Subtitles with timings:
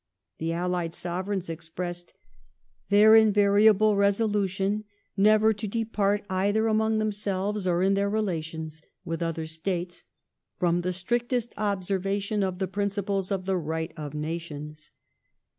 [0.39, 2.15] The allied Sovereigns expressed"
[2.89, 4.83] their invariable resolu tion
[5.15, 10.05] never to depart either among themselves or in their relations with other States
[10.57, 14.89] from the strictest observation of the principles of the right of nations